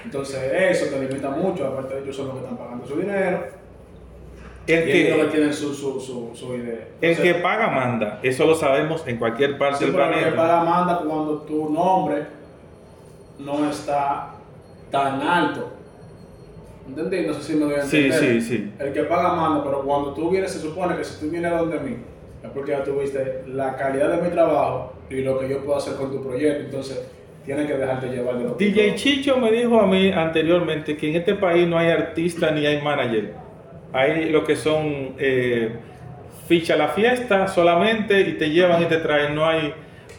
Entonces 0.04 0.40
eso 0.52 0.86
te 0.86 1.00
limita 1.00 1.30
mucho, 1.30 1.66
aparte 1.66 1.98
ellos 1.98 2.14
son 2.14 2.28
los 2.28 2.36
que 2.36 2.42
están 2.42 2.56
pagando 2.56 2.86
su 2.86 2.96
dinero. 2.96 3.46
El 4.74 4.84
que- 4.84 5.14
ellos 5.14 5.26
que 5.26 5.32
tienen 5.32 5.52
su, 5.54 5.72
su, 5.74 6.00
su, 6.00 6.30
su 6.34 6.54
idea. 6.54 6.88
El 7.00 7.10
Entonces, 7.10 7.34
que 7.34 7.40
paga 7.40 7.68
manda, 7.68 8.20
eso 8.22 8.44
lo 8.46 8.54
sabemos 8.54 9.02
en 9.06 9.16
cualquier 9.16 9.56
parte 9.58 9.78
sí, 9.78 9.84
del 9.86 9.94
pero 9.94 10.04
el 10.06 10.10
que 10.12 10.16
planeta. 10.20 10.36
paga 10.42 10.64
manda 10.64 10.98
cuando 10.98 11.38
tu 11.42 11.70
nombre 11.70 12.24
no 13.38 13.70
está 13.70 14.30
tan 14.90 15.20
alto. 15.22 15.70
¿Entendí? 16.88 17.26
No 17.26 17.34
sé 17.34 17.42
si 17.42 17.54
me 17.54 17.66
doy 17.66 17.74
a 17.74 17.82
Sí, 17.82 18.04
entender. 18.06 18.20
sí, 18.20 18.40
sí. 18.40 18.72
El 18.78 18.92
que 18.92 19.02
paga 19.04 19.34
manda, 19.34 19.62
pero 19.62 19.82
cuando 19.82 20.14
tú 20.14 20.30
vienes, 20.30 20.50
se 20.52 20.58
supone 20.60 20.96
que 20.96 21.04
si 21.04 21.20
tú 21.24 21.30
vienes 21.30 21.50
donde 21.50 21.78
mí, 21.80 21.96
es 22.42 22.50
porque 22.50 22.70
ya 22.72 22.82
tuviste 22.82 23.44
la 23.48 23.76
calidad 23.76 24.10
de 24.16 24.22
mi 24.22 24.30
trabajo 24.30 24.92
y 25.10 25.20
lo 25.22 25.38
que 25.38 25.48
yo 25.48 25.62
puedo 25.64 25.78
hacer 25.78 25.94
con 25.96 26.10
tu 26.10 26.22
proyecto. 26.22 26.64
Entonces, 26.64 27.06
tienes 27.44 27.66
que 27.66 27.74
dejarte 27.76 28.08
llevar 28.08 28.38
de 28.38 28.44
lo 28.44 28.50
DJ 28.54 28.94
Chicho 28.94 29.36
me 29.38 29.50
dijo 29.50 29.80
a 29.80 29.86
mí 29.86 30.10
anteriormente 30.12 30.96
que 30.96 31.10
en 31.10 31.16
este 31.16 31.34
país 31.34 31.66
no 31.68 31.78
hay 31.78 31.88
artista 31.90 32.50
ni 32.50 32.64
hay 32.66 32.80
manager. 32.82 33.34
Hay 33.92 34.30
lo 34.30 34.44
que 34.44 34.56
son 34.56 35.14
eh, 35.18 35.72
ficha 36.46 36.76
la 36.76 36.88
fiesta 36.88 37.48
solamente 37.48 38.20
y 38.20 38.32
te 38.34 38.50
llevan 38.50 38.82
y 38.82 38.86
te 38.86 38.98
traen. 38.98 39.34
No 39.34 39.46
hay 39.46 39.72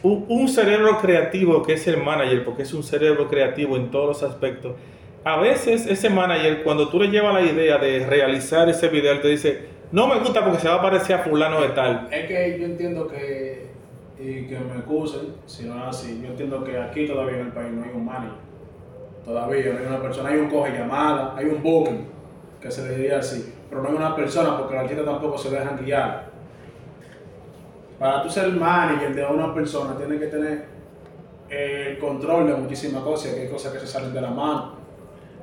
un, 0.04 0.48
cerebro 0.48 1.00
creativo 1.00 1.64
que 1.64 1.74
es 1.74 1.88
el 1.88 1.98
manager, 1.98 2.46
porque 2.46 2.64
es 2.64 2.74
un 2.74 2.84
cerebro 2.84 3.28
creativo 3.28 3.76
en 3.76 3.92
todos 3.92 4.08
los 4.08 4.32
aspectos. 4.32 4.76
A 5.24 5.40
veces 5.40 5.86
ese 5.86 6.10
manager, 6.10 6.64
cuando 6.64 6.90
tú 6.90 7.00
le 7.00 7.10
llevas 7.10 7.34
la 7.34 7.42
idea 7.42 7.78
de 7.78 8.06
realizar 8.06 8.70
ese 8.70 8.88
video, 8.88 9.20
te 9.20 9.28
dice, 9.28 9.66
no 9.92 10.08
me 10.08 10.20
gusta 10.20 10.44
porque 10.44 10.60
se 10.60 10.70
va 10.70 10.76
a 10.76 10.82
parecer 10.82 11.18
a 11.18 11.20
fulano 11.20 11.62
de 11.62 11.70
tal. 11.70 12.08
Es 12.12 12.28
que 12.28 12.58
yo 12.60 12.66
entiendo 12.66 13.08
que, 13.08 13.68
y 14.18 14.46
que 14.46 14.58
me 14.60 14.76
excusen 14.76 15.34
si 15.46 15.66
no 15.66 15.76
es 15.78 15.98
así, 15.98 16.22
yo 16.24 16.30
entiendo 16.30 16.64
que 16.64 16.78
aquí 16.78 17.06
todavía 17.06 17.40
en 17.40 17.48
el 17.48 17.52
país 17.52 17.72
no 17.72 17.84
hay 17.84 17.92
un 17.94 18.06
manager. 18.06 18.50
Todavía 19.26 19.74
no 19.74 19.80
hay 19.80 19.86
una 19.86 20.02
persona, 20.02 20.30
hay 20.30 20.38
un 20.38 20.50
coge 20.50 20.72
llamada, 20.72 21.36
hay 21.36 21.46
un 21.46 21.62
booking, 21.62 22.08
que 22.62 22.72
se 22.72 22.88
le 22.88 22.96
diría 22.96 23.20
así, 23.20 23.54
pero 23.70 23.82
no 23.82 23.90
hay 23.90 23.96
una 23.96 24.16
persona 24.16 24.58
porque 24.58 24.74
los 24.74 24.84
artistas 24.84 25.06
tampoco 25.06 25.38
se 25.38 25.50
dejan 25.50 25.78
guiar. 25.78 26.30
Para 28.00 28.24
tú 28.24 28.30
ser 28.30 28.50
manager 28.50 29.14
de 29.14 29.26
una 29.26 29.54
persona, 29.54 29.96
tienes 29.98 30.20
que 30.20 30.28
tener 30.28 30.66
eh, 31.50 31.88
el 31.92 32.00
control 32.00 32.48
de 32.48 32.54
muchísimas 32.56 33.04
cosas, 33.04 33.34
que 33.34 33.42
hay 33.42 33.50
cosas 33.50 33.74
que 33.74 33.80
se 33.80 33.88
salen 33.88 34.14
de 34.14 34.22
la 34.22 34.32
mano. 34.32 34.80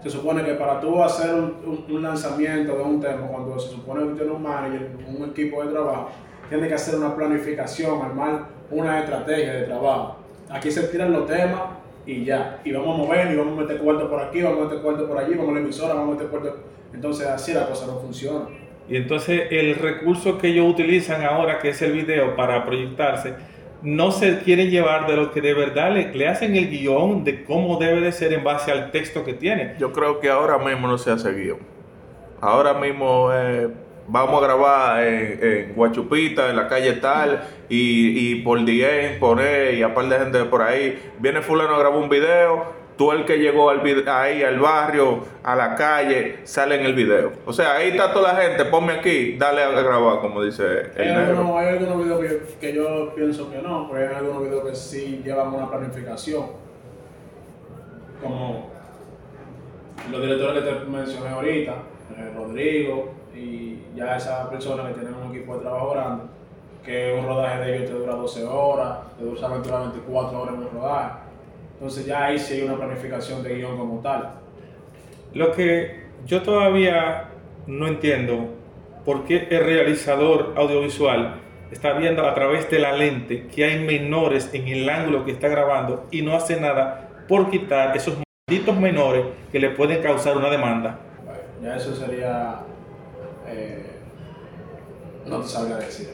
Se 0.02 0.10
supone 0.10 0.44
que 0.44 0.54
para 0.54 0.80
tú 0.80 1.02
hacer 1.02 1.34
un 1.34 2.02
lanzamiento 2.02 2.76
de 2.76 2.82
un 2.82 3.00
tema, 3.00 3.26
cuando 3.26 3.58
se 3.58 3.70
supone 3.70 4.06
que 4.08 4.14
tienes 4.14 4.34
un 4.34 4.42
manager, 4.42 4.90
un 5.06 5.30
equipo 5.30 5.64
de 5.64 5.72
trabajo, 5.72 6.10
tienes 6.48 6.68
que 6.68 6.74
hacer 6.74 6.96
una 6.96 7.14
planificación, 7.14 8.02
armar 8.02 8.46
una 8.70 9.00
estrategia 9.00 9.54
de 9.54 9.62
trabajo. 9.62 10.16
Aquí 10.48 10.70
se 10.70 10.84
tiran 10.84 11.12
los 11.12 11.26
temas 11.26 11.60
y 12.06 12.24
ya. 12.24 12.60
Y 12.64 12.72
vamos 12.72 12.94
a 12.94 13.02
mover, 13.02 13.32
y 13.32 13.36
vamos 13.36 13.58
a 13.58 13.62
meter 13.62 13.78
cuarto 13.78 14.08
por 14.08 14.20
aquí, 14.20 14.42
vamos 14.42 14.60
a 14.60 14.64
meter 14.64 14.80
cuarto 14.80 15.08
por 15.08 15.18
allí, 15.18 15.34
vamos 15.34 15.50
a 15.50 15.54
la 15.54 15.60
emisora, 15.60 15.94
vamos 15.94 16.08
a 16.08 16.12
meter 16.12 16.28
cuarto. 16.28 16.56
Entonces 16.96 17.26
así 17.26 17.52
la 17.52 17.68
cosa 17.68 17.86
no 17.86 18.00
funciona. 18.00 18.46
Y 18.88 18.96
entonces 18.96 19.48
el 19.50 19.74
recurso 19.74 20.38
que 20.38 20.48
ellos 20.48 20.66
utilizan 20.70 21.22
ahora, 21.22 21.58
que 21.58 21.68
es 21.68 21.82
el 21.82 21.92
video 21.92 22.34
para 22.36 22.64
proyectarse, 22.64 23.34
no 23.82 24.10
se 24.10 24.38
quieren 24.38 24.70
llevar 24.70 25.06
de 25.06 25.14
lo 25.14 25.30
que 25.30 25.42
de 25.42 25.52
verdad 25.52 25.92
le, 25.92 26.14
le 26.14 26.26
hacen 26.26 26.56
el 26.56 26.70
guion 26.70 27.22
de 27.22 27.44
cómo 27.44 27.76
debe 27.76 28.00
de 28.00 28.12
ser 28.12 28.32
en 28.32 28.42
base 28.42 28.72
al 28.72 28.90
texto 28.92 29.24
que 29.24 29.34
tiene. 29.34 29.74
Yo 29.78 29.92
creo 29.92 30.20
que 30.20 30.30
ahora 30.30 30.56
mismo 30.56 30.88
no 30.88 30.96
se 30.96 31.10
hace 31.10 31.32
guion. 31.32 31.58
Ahora 32.40 32.72
mismo 32.72 33.28
eh, 33.30 33.68
vamos 34.08 34.42
a 34.42 34.46
grabar 34.46 35.04
en, 35.06 35.38
en 35.42 35.74
Guachupita, 35.74 36.48
en 36.48 36.56
la 36.56 36.66
calle 36.66 36.94
tal, 36.94 37.44
y, 37.68 38.32
y 38.32 38.34
por 38.36 38.64
DM, 38.64 39.18
poner, 39.20 39.74
y 39.74 39.82
aparte 39.82 40.14
de 40.14 40.20
gente 40.20 40.38
de 40.38 40.44
por 40.46 40.62
ahí, 40.62 40.98
viene 41.18 41.42
fulano 41.42 41.74
a 41.74 41.78
grabar 41.78 41.98
un 41.98 42.08
video, 42.08 42.85
tú 42.96 43.12
el 43.12 43.24
que 43.24 43.36
llegó 43.38 43.68
al 43.70 43.82
ahí 44.08 44.42
al 44.42 44.58
barrio, 44.58 45.20
a 45.42 45.54
la 45.54 45.74
calle, 45.74 46.38
sale 46.44 46.76
en 46.80 46.86
el 46.86 46.94
video. 46.94 47.32
O 47.44 47.52
sea, 47.52 47.74
ahí 47.76 47.90
está 47.90 48.12
toda 48.12 48.32
la 48.32 48.40
gente, 48.40 48.64
ponme 48.66 48.94
aquí, 48.94 49.36
dale 49.36 49.62
a 49.62 49.68
grabar, 49.70 50.20
como 50.20 50.42
dice 50.42 50.62
Hay 50.96 51.08
el 51.08 51.14
negro. 51.14 51.38
algunos, 51.38 51.56
hay 51.60 51.68
algunos 51.76 52.04
videos 52.04 52.20
que, 52.20 52.28
yo- 52.28 52.60
que 52.60 52.74
yo 52.74 53.14
pienso 53.14 53.50
que 53.50 53.58
no, 53.58 53.88
pero 53.90 54.08
hay 54.08 54.14
algunos 54.16 54.42
videos 54.44 54.68
que 54.68 54.74
sí 54.76 55.20
llevan 55.24 55.48
una 55.54 55.70
planificación. 55.70 56.46
Como 58.22 58.70
los 60.10 60.20
directores 60.22 60.62
que 60.64 60.70
te 60.70 60.84
mencioné 60.86 61.28
ahorita, 61.30 61.72
eh, 62.16 62.32
Rodrigo 62.34 63.10
y 63.34 63.78
ya 63.94 64.16
esa 64.16 64.48
persona 64.48 64.88
que 64.88 64.94
tiene 64.94 65.10
un 65.14 65.34
equipo 65.34 65.54
de 65.56 65.60
trabajo 65.60 65.90
grande, 65.90 66.24
que 66.84 67.14
un 67.18 67.26
rodaje 67.26 67.60
de 67.60 67.76
ellos 67.76 67.90
te 67.90 67.96
dura 67.96 68.14
12 68.14 68.44
horas, 68.44 68.98
te 69.18 69.24
dura 69.24 69.48
24 69.48 70.40
horas 70.40 70.54
en 70.54 70.60
un 70.60 70.70
rodaje. 70.72 71.25
Entonces 71.76 72.06
ya 72.06 72.26
ahí 72.26 72.38
sí 72.38 72.54
hay 72.54 72.62
una 72.62 72.76
planificación 72.76 73.42
de 73.42 73.54
guion 73.56 73.76
como 73.76 74.00
tal. 74.00 74.32
Lo 75.34 75.52
que 75.52 76.06
yo 76.24 76.42
todavía 76.42 77.28
no 77.66 77.86
entiendo, 77.86 78.54
por 79.04 79.24
qué 79.24 79.46
el 79.50 79.64
realizador 79.64 80.54
audiovisual 80.56 81.40
está 81.70 81.92
viendo 81.92 82.26
a 82.26 82.34
través 82.34 82.70
de 82.70 82.78
la 82.78 82.92
lente 82.92 83.46
que 83.48 83.64
hay 83.64 83.84
menores 83.84 84.50
en 84.54 84.68
el 84.68 84.88
ángulo 84.88 85.24
que 85.24 85.32
está 85.32 85.48
grabando 85.48 86.06
y 86.10 86.22
no 86.22 86.34
hace 86.34 86.60
nada 86.60 87.10
por 87.28 87.50
quitar 87.50 87.96
esos 87.96 88.16
malditos 88.48 88.76
menores 88.76 89.26
que 89.52 89.58
le 89.58 89.70
pueden 89.70 90.02
causar 90.02 90.36
una 90.36 90.48
demanda. 90.48 90.98
Bueno, 91.24 91.40
ya 91.62 91.76
eso 91.76 91.94
sería. 91.94 92.60
eh, 93.46 93.84
no 95.26 95.40
te 95.40 95.48
sabría 95.48 95.76
decir. 95.76 96.08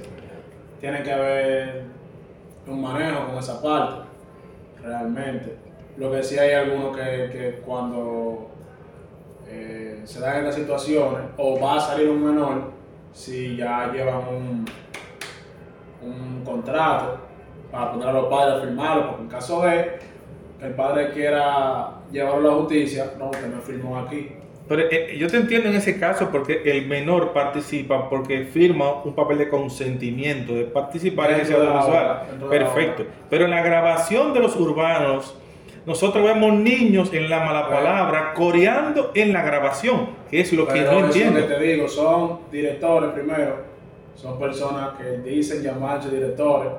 Tiene 0.81 1.03
que 1.03 1.13
haber 1.13 1.85
un 2.67 2.81
manejo 2.81 3.27
con 3.27 3.39
esa 3.39 3.63
parte, 3.63 4.09
realmente. 4.83 5.57
Lo 5.97 6.11
que 6.11 6.23
sí 6.23 6.39
hay 6.39 6.53
algunos 6.53 6.97
que, 6.97 7.03
que 7.31 7.63
cuando 7.65 8.51
eh, 9.49 10.01
se 10.05 10.21
dan 10.21 10.39
estas 10.39 10.55
situaciones, 10.55 11.23
o 11.37 11.61
va 11.61 11.77
a 11.77 11.81
salir 11.81 12.09
un 12.09 12.25
menor, 12.25 12.73
si 13.13 13.57
ya 13.57 13.93
llevan 13.93 14.27
un, 14.29 14.65
un 16.03 16.43
contrato 16.45 17.19
para 17.71 17.93
poner 17.93 18.09
a 18.09 18.13
los 18.13 18.27
padres 18.27 18.57
a 18.57 18.61
firmarlo, 18.61 19.07
porque 19.09 19.23
en 19.23 19.29
caso 19.29 19.63
de 19.63 19.99
que 20.59 20.67
el 20.67 20.75
padre 20.75 21.11
quiera 21.13 22.01
llevarlo 22.11 22.49
a 22.49 22.53
la 22.53 22.59
justicia, 22.61 23.13
no, 23.19 23.27
usted 23.27 23.47
me 23.47 23.61
firmó 23.61 23.99
aquí. 23.99 24.37
Pero 24.75 24.89
eh, 24.91 25.17
yo 25.19 25.27
te 25.29 25.37
entiendo 25.37 25.69
en 25.69 25.75
ese 25.75 26.01
caso 26.01 26.31
porque 26.33 26.63
el 26.65 26.87
menor 26.87 27.35
participa 27.35 28.09
porque 28.09 28.45
firma 28.45 29.03
un 29.05 29.15
papel 29.15 29.37
de 29.37 29.51
consentimiento 29.51 30.55
de 30.55 30.63
participar 30.65 31.31
en 31.33 31.41
ese 31.41 31.53
audiovisual. 31.53 32.23
Perfecto. 32.49 33.05
Pero 33.29 33.45
en 33.45 33.51
la 33.51 33.63
grabación 33.63 34.33
de 34.33 34.41
los 34.41 34.57
urbanos, 34.57 35.37
nosotros 35.85 36.25
vemos 36.25 36.55
niños 36.55 37.13
en 37.13 37.29
la 37.29 37.41
mala 37.45 37.67
Pero- 37.69 37.81
palabra 37.83 38.33
coreando 38.33 39.11
en 39.15 39.35
la 39.35 39.43
grabación, 39.43 40.09
que 40.31 40.41
es 40.41 40.51
lo 40.55 40.67
que 40.67 40.73
Pero 40.73 40.93
no 40.93 40.99
eso 41.01 41.07
entiendo. 41.09 41.41
que 41.47 41.55
te 41.55 41.61
digo, 41.61 41.87
son 41.87 42.39
directores 42.51 43.11
primero, 43.11 43.57
son 44.15 44.39
personas 44.39 44.93
que 44.99 45.19
dicen 45.19 45.63
llamarse 45.63 46.09
directores 46.09 46.73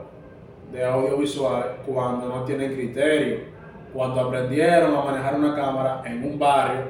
de 0.71 0.83
audiovisual 0.83 1.75
cuando 1.85 2.27
no 2.27 2.43
tienen 2.43 2.73
criterio, 2.73 3.38
cuando 3.93 4.19
aprendieron 4.21 4.95
a 4.95 5.03
manejar 5.03 5.35
una 5.35 5.55
cámara 5.55 6.01
en 6.05 6.23
un 6.23 6.39
barrio 6.39 6.81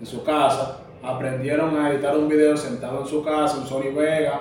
de 0.00 0.06
su 0.06 0.22
casa, 0.24 0.80
aprendieron 1.02 1.78
a 1.78 1.90
editar 1.90 2.16
un 2.16 2.28
video 2.28 2.56
sentado 2.56 3.00
en 3.02 3.06
su 3.06 3.24
casa, 3.24 3.58
en 3.60 3.66
Sony 3.66 3.94
Vega, 3.94 4.40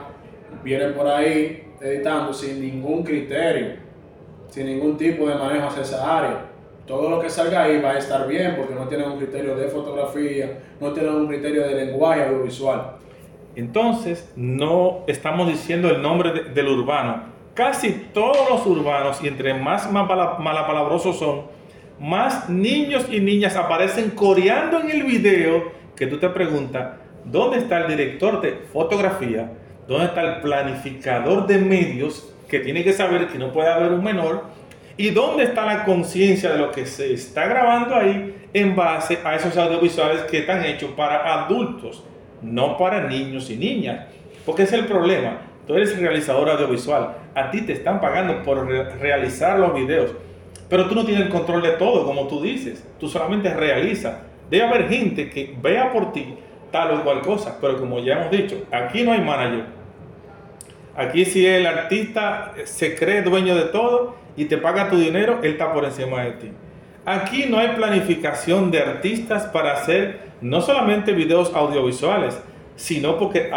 vienen 0.63 0.93
por 0.93 1.07
ahí 1.07 1.63
editando 1.81 2.33
sin 2.33 2.62
ningún 2.62 3.03
criterio, 3.03 3.75
sin 4.50 4.65
ningún 4.67 4.97
tipo 4.97 5.27
de 5.27 5.35
manejo 5.35 5.67
hacia 5.67 5.81
esa 5.83 6.17
área. 6.17 6.45
Todo 6.88 7.09
lo 7.09 7.19
que 7.19 7.29
salga 7.29 7.63
ahí 7.63 7.81
va 7.81 7.91
a 7.91 7.97
estar 7.97 8.27
bien 8.27 8.55
porque 8.55 8.75
no 8.75 8.88
tienen 8.88 9.09
un 9.12 9.17
criterio 9.17 9.55
de 9.55 9.67
fotografía, 9.67 10.59
no 10.79 10.91
tienen 10.91 11.13
un 11.15 11.27
criterio 11.27 11.67
de 11.67 11.85
lenguaje 11.85 12.24
audiovisual. 12.25 12.91
Entonces, 13.55 14.31
no 14.35 15.00
estamos 15.07 15.47
diciendo 15.47 15.89
el 15.89 16.01
nombre 16.01 16.31
de- 16.31 16.43
del 16.53 16.67
urbano. 16.67 17.24
Casi 17.53 17.91
todos 18.13 18.50
los 18.50 18.65
urbanos, 18.67 19.24
y 19.24 19.27
entre 19.27 19.53
más 19.53 19.89
mala- 19.91 20.38
malapalabrosos 20.39 21.17
son, 21.17 21.43
más 21.99 22.49
niños 22.49 23.07
y 23.09 23.19
niñas 23.19 23.55
aparecen 23.55 24.11
coreando 24.11 24.79
en 24.81 24.91
el 24.91 25.03
video 25.03 25.71
que 25.95 26.07
tú 26.07 26.17
te 26.17 26.29
preguntas, 26.29 26.95
¿dónde 27.23 27.57
está 27.59 27.79
el 27.79 27.87
director 27.87 28.41
de 28.41 28.59
fotografía? 28.73 29.51
¿Dónde 29.87 30.05
está 30.05 30.21
el 30.21 30.41
planificador 30.41 31.47
de 31.47 31.57
medios 31.59 32.33
que 32.49 32.59
tiene 32.59 32.83
que 32.83 32.91
saber 32.93 33.27
que 33.27 33.37
no 33.37 33.51
puede 33.51 33.69
haber 33.69 33.91
un 33.91 34.03
menor? 34.03 34.43
¿Y 34.97 35.11
dónde 35.11 35.43
está 35.43 35.65
la 35.65 35.83
conciencia 35.83 36.51
de 36.51 36.57
lo 36.57 36.71
que 36.71 36.85
se 36.85 37.13
está 37.13 37.45
grabando 37.47 37.95
ahí 37.95 38.35
en 38.53 38.75
base 38.75 39.19
a 39.23 39.35
esos 39.35 39.55
audiovisuales 39.57 40.21
que 40.23 40.39
están 40.39 40.63
hechos 40.65 40.91
para 40.91 41.43
adultos, 41.43 42.03
no 42.41 42.77
para 42.77 43.07
niños 43.07 43.49
y 43.49 43.57
niñas? 43.57 44.07
Porque 44.45 44.63
es 44.63 44.73
el 44.73 44.85
problema. 44.85 45.41
Tú 45.67 45.75
eres 45.75 45.97
realizador 45.99 46.49
audiovisual, 46.49 47.15
a 47.33 47.51
ti 47.51 47.61
te 47.61 47.73
están 47.73 47.99
pagando 47.99 48.43
por 48.43 48.67
re- 48.67 48.89
realizar 48.97 49.59
los 49.59 49.73
videos, 49.73 50.11
pero 50.69 50.88
tú 50.88 50.95
no 50.95 51.05
tienes 51.05 51.25
el 51.25 51.29
control 51.29 51.62
de 51.62 51.72
todo, 51.72 52.05
como 52.05 52.27
tú 52.27 52.41
dices. 52.41 52.84
Tú 53.00 53.07
solamente 53.07 53.53
realizas. 53.53 54.15
Debe 54.50 54.65
haber 54.65 54.89
gente 54.89 55.29
que 55.29 55.55
vea 55.62 55.91
por 55.91 56.12
ti 56.12 56.36
tal 56.72 56.91
o 56.91 57.03
cual 57.03 57.22
cosa, 57.22 57.57
pero 57.62 57.77
como 57.77 58.00
ya 58.00 58.13
hemos 58.15 58.31
dicho, 58.31 58.63
aquí 58.72 59.03
no 59.03 59.12
hay 59.12 59.22
manager. 59.22 59.65
Aquí 60.95 61.25
si 61.25 61.45
el 61.45 61.65
artista 61.65 62.53
se 62.63 62.95
cree 62.95 63.22
dueño 63.22 63.55
de 63.55 63.65
todo 63.65 64.15
y 64.36 64.45
te 64.45 64.57
paga 64.57 64.89
tu 64.89 64.98
dinero, 64.98 65.39
él 65.43 65.51
está 65.51 65.74
por 65.74 65.86
encima 65.86 66.24
de 66.24 66.31
ti. 66.31 66.51
Aquí 67.05 67.45
no 67.48 67.60
hay 67.60 67.69
planificación 67.69 68.72
de 68.72 68.79
artistas 68.79 69.43
para 69.45 69.74
hacer 69.74 70.31
no 70.41 70.62
solamente 70.62 71.12
videos 71.12 71.53
audiovisuales, 71.53 72.41
sino 72.75 73.17
porque 73.17 73.51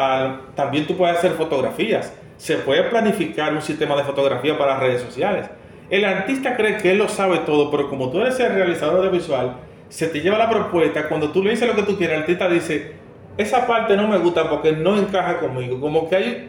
también 0.55 0.87
tú 0.87 0.97
puedes 0.97 1.17
hacer 1.17 1.33
fotografías. 1.33 2.13
Se 2.37 2.57
puede 2.59 2.85
planificar 2.85 3.53
un 3.53 3.63
sistema 3.63 3.97
de 3.97 4.05
fotografía 4.05 4.57
para 4.57 4.79
redes 4.79 5.03
sociales. 5.03 5.49
El 5.91 6.05
artista 6.05 6.57
cree 6.57 6.77
que 6.77 6.91
él 6.91 6.99
lo 6.99 7.09
sabe 7.09 7.39
todo, 7.39 7.71
pero 7.71 7.89
como 7.89 8.11
tú 8.11 8.21
eres 8.21 8.39
el 8.41 8.53
realizador 8.53 9.03
de 9.03 9.11
visual, 9.11 9.57
se 9.89 10.07
te 10.09 10.21
lleva 10.21 10.37
la 10.37 10.51
propuesta, 10.51 11.09
cuando 11.09 11.31
tú 11.31 11.43
le 11.43 11.51
dices 11.51 11.67
lo 11.67 11.75
que 11.75 11.83
tú 11.83 11.97
quieres, 11.97 12.17
el 12.17 12.21
artista 12.23 12.49
dice, 12.49 12.93
esa 13.39 13.67
parte 13.67 13.97
no 13.97 14.07
me 14.09 14.19
gusta 14.19 14.51
porque 14.51 14.73
no 14.73 14.99
encaja 14.99 15.39
conmigo. 15.39 15.81
Como 15.81 16.09
que 16.09 16.17
hay 16.17 16.49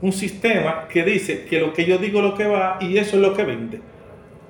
un 0.00 0.12
sistema 0.12 0.86
que 0.88 1.02
dice 1.02 1.44
que 1.44 1.60
lo 1.60 1.72
que 1.72 1.84
yo 1.84 1.98
digo 1.98 2.20
es 2.20 2.24
lo 2.24 2.34
que 2.34 2.46
va 2.46 2.78
y 2.80 2.96
eso 2.96 3.16
es 3.16 3.22
lo 3.22 3.34
que 3.34 3.44
vende. 3.44 3.80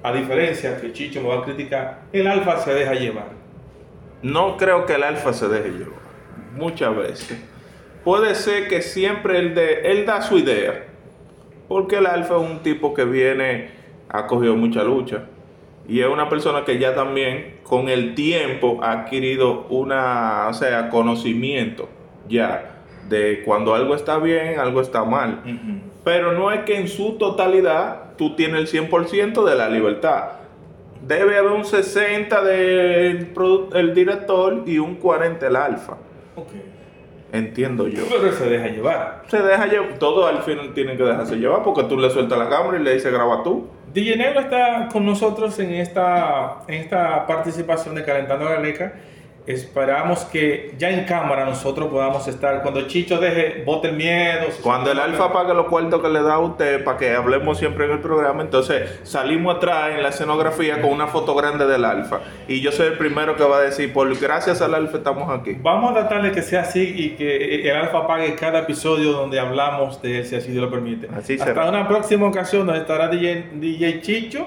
A 0.02 0.12
diferencia 0.12 0.80
que 0.80 0.92
Chicho 0.92 1.20
me 1.20 1.28
va 1.28 1.38
a 1.38 1.44
criticar, 1.44 2.02
el 2.12 2.26
alfa 2.26 2.58
se 2.58 2.72
deja 2.74 2.94
llevar. 2.94 3.30
No 4.22 4.56
creo 4.56 4.86
que 4.86 4.94
el 4.94 5.02
alfa 5.02 5.32
se 5.32 5.48
deje 5.48 5.70
llevar. 5.70 5.98
Muchas 6.54 6.94
veces. 6.96 7.38
Puede 8.04 8.34
ser 8.34 8.68
que 8.68 8.82
siempre 8.82 9.48
de, 9.48 9.80
él 9.90 10.06
da 10.06 10.22
su 10.22 10.38
idea. 10.38 10.84
Porque 11.68 11.96
el 11.96 12.06
alfa 12.06 12.36
es 12.36 12.42
un 12.42 12.60
tipo 12.60 12.94
que 12.94 13.04
viene, 13.04 13.70
ha 14.08 14.26
cogido 14.26 14.56
mucha 14.56 14.82
lucha. 14.82 15.24
Y 15.88 16.00
es 16.00 16.06
una 16.06 16.28
persona 16.28 16.64
que 16.64 16.78
ya 16.78 16.94
también 16.94 17.60
con 17.62 17.88
el 17.88 18.14
tiempo 18.14 18.78
ha 18.82 18.92
adquirido 18.92 19.66
una, 19.70 20.48
o 20.48 20.52
sea, 20.52 20.90
conocimiento 20.90 21.88
ya 22.28 22.74
de 23.08 23.42
cuando 23.44 23.74
algo 23.74 23.94
está 23.94 24.18
bien, 24.18 24.58
algo 24.58 24.80
está 24.80 25.04
mal. 25.04 25.42
Pero 26.04 26.32
no 26.32 26.52
es 26.52 26.60
que 26.64 26.76
en 26.78 26.88
su 26.88 27.16
totalidad 27.16 28.16
tú 28.16 28.36
tienes 28.36 28.74
el 28.74 28.88
100% 28.90 29.44
de 29.44 29.54
la 29.54 29.68
libertad. 29.68 30.24
Debe 31.06 31.38
haber 31.38 31.52
un 31.52 31.64
60 31.64 32.42
del 32.42 33.32
el 33.74 33.94
director 33.94 34.62
y 34.66 34.78
un 34.78 34.96
40 34.96 35.46
el 35.46 35.56
alfa. 35.56 35.96
Entiendo 37.32 37.88
yo. 37.88 38.02
Pero 38.08 38.32
se 38.32 38.48
deja 38.48 38.68
llevar. 38.68 39.22
Se 39.28 39.40
deja 39.42 39.66
llevar. 39.66 39.98
Todo 39.98 40.26
al 40.26 40.42
final 40.42 40.72
tiene 40.74 40.96
que 40.96 41.02
dejarse 41.02 41.36
llevar 41.36 41.62
porque 41.62 41.84
tú 41.84 41.98
le 41.98 42.10
sueltas 42.10 42.38
la 42.38 42.48
cámara 42.48 42.78
y 42.78 42.82
le 42.82 42.94
dices 42.94 43.12
graba 43.12 43.42
tú. 43.42 43.68
DJ 43.98 44.16
Negro 44.16 44.38
está 44.38 44.88
con 44.92 45.04
nosotros 45.04 45.58
en 45.58 45.74
esta, 45.74 46.58
en 46.68 46.74
esta 46.74 47.26
participación 47.26 47.96
de 47.96 48.04
Calentando 48.04 48.44
la 48.44 48.60
Leca 48.60 48.92
esperamos 49.52 50.24
que 50.26 50.74
ya 50.78 50.90
en 50.90 51.04
cámara 51.04 51.44
nosotros 51.44 51.88
podamos 51.88 52.28
estar. 52.28 52.62
Cuando 52.62 52.86
Chicho 52.86 53.18
deje, 53.18 53.62
bote 53.64 53.88
el 53.88 53.96
miedo. 53.96 54.46
Cuando 54.62 54.92
el 54.92 54.98
alfa 54.98 55.32
pague 55.32 55.54
los 55.54 55.66
cuartos 55.66 56.02
que 56.02 56.08
le 56.08 56.22
da 56.22 56.34
a 56.34 56.38
usted 56.38 56.84
para 56.84 56.98
que 56.98 57.14
hablemos 57.14 57.58
siempre 57.58 57.86
en 57.86 57.92
el 57.92 58.00
programa, 58.00 58.42
entonces 58.42 59.00
salimos 59.04 59.56
atrás 59.56 59.94
en 59.94 60.02
la 60.02 60.10
escenografía 60.10 60.80
con 60.80 60.90
una 60.90 61.06
foto 61.06 61.34
grande 61.34 61.66
del 61.66 61.84
alfa. 61.84 62.20
Y 62.46 62.60
yo 62.60 62.72
soy 62.72 62.88
el 62.88 62.98
primero 62.98 63.36
que 63.36 63.44
va 63.44 63.58
a 63.58 63.60
decir, 63.62 63.92
por 63.92 64.08
gracias 64.18 64.60
al 64.60 64.74
alfa 64.74 64.98
estamos 64.98 65.30
aquí. 65.30 65.56
Vamos 65.60 65.92
a 65.92 65.94
tratar 65.94 66.22
de 66.22 66.32
que 66.32 66.42
sea 66.42 66.62
así 66.62 66.82
y 66.96 67.10
que 67.10 67.68
el 67.70 67.76
alfa 67.76 68.06
pague 68.06 68.34
cada 68.34 68.60
episodio 68.60 69.12
donde 69.12 69.40
hablamos 69.40 70.02
de 70.02 70.18
él, 70.18 70.26
si 70.26 70.36
así 70.36 70.52
Dios 70.52 70.64
lo 70.64 70.70
permite. 70.70 71.08
Así 71.16 71.38
Hasta 71.40 71.68
una 71.68 71.88
próxima 71.88 72.26
ocasión 72.26 72.66
donde 72.66 72.82
estará 72.82 73.08
DJ, 73.08 73.50
DJ 73.54 74.00
Chicho 74.02 74.46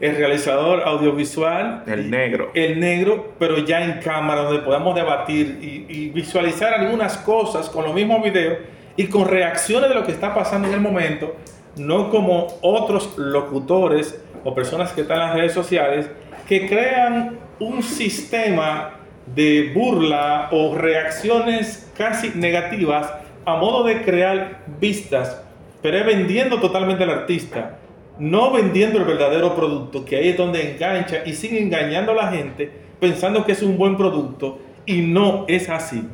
el 0.00 0.16
realizador 0.16 0.82
audiovisual. 0.82 1.84
El 1.86 2.10
negro. 2.10 2.50
El 2.54 2.80
negro, 2.80 3.34
pero 3.38 3.58
ya 3.58 3.84
en 3.84 4.00
cámara, 4.00 4.42
donde 4.42 4.60
podamos 4.60 4.94
debatir 4.94 5.58
y, 5.88 6.10
visualizar 6.10 6.74
algunas 6.74 7.16
cosas 7.18 7.68
con 7.68 7.84
los 7.84 7.94
mismos 7.94 8.22
videos 8.22 8.58
y 8.96 9.06
con 9.06 9.28
reacciones 9.28 9.88
de 9.88 9.94
lo 9.94 10.04
que 10.04 10.12
está 10.12 10.34
pasando 10.34 10.68
en 10.68 10.74
el 10.74 10.80
momento, 10.80 11.36
no 11.76 12.10
como 12.10 12.48
otros 12.60 13.16
locutores 13.16 14.20
o 14.44 14.54
personas 14.54 14.92
que 14.92 15.02
están 15.02 15.20
en 15.20 15.26
las 15.26 15.34
redes 15.34 15.52
sociales 15.52 16.10
que 16.48 16.68
crean 16.68 17.38
un 17.60 17.82
sistema 17.82 18.94
de 19.26 19.72
burla 19.74 20.48
o 20.50 20.74
reacciones 20.74 21.90
casi 21.96 22.32
negativas 22.34 23.10
a 23.44 23.56
modo 23.56 23.84
de 23.84 24.02
crear 24.02 24.62
vistas, 24.80 25.42
pero 25.80 26.04
vendiendo 26.04 26.60
totalmente 26.60 27.04
al 27.04 27.10
artista 27.10 27.78
no 28.18 28.52
vendiendo 28.52 28.98
el 28.98 29.04
verdadero 29.04 29.54
producto, 29.54 30.04
que 30.04 30.16
ahí 30.16 30.28
es 30.28 30.36
donde 30.36 30.72
engancha 30.72 31.22
y 31.24 31.32
sigue 31.32 31.60
engañando 31.60 32.12
a 32.12 32.14
la 32.14 32.28
gente 32.28 32.70
pensando 33.00 33.44
que 33.44 33.52
es 33.52 33.62
un 33.62 33.76
buen 33.76 33.96
producto 33.96 34.60
y 34.86 35.00
no 35.02 35.44
es 35.48 35.68
así. 35.68 36.04